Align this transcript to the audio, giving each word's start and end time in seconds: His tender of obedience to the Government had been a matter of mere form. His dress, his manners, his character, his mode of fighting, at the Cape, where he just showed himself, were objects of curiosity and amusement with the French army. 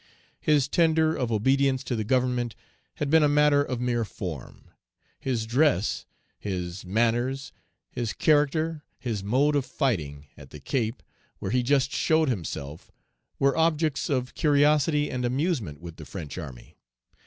His 0.39 0.67
tender 0.67 1.15
of 1.15 1.31
obedience 1.31 1.83
to 1.83 1.95
the 1.95 2.03
Government 2.03 2.55
had 2.95 3.11
been 3.11 3.21
a 3.21 3.29
matter 3.29 3.61
of 3.63 3.79
mere 3.79 4.03
form. 4.03 4.71
His 5.19 5.45
dress, 5.45 6.07
his 6.39 6.83
manners, 6.83 7.51
his 7.91 8.11
character, 8.13 8.83
his 8.97 9.23
mode 9.23 9.55
of 9.55 9.63
fighting, 9.63 10.25
at 10.35 10.49
the 10.49 10.59
Cape, 10.59 11.03
where 11.37 11.51
he 11.51 11.61
just 11.61 11.91
showed 11.91 12.29
himself, 12.29 12.91
were 13.37 13.55
objects 13.55 14.09
of 14.09 14.33
curiosity 14.33 15.11
and 15.11 15.23
amusement 15.23 15.79
with 15.81 15.97
the 15.97 16.05
French 16.05 16.35
army. 16.35 16.77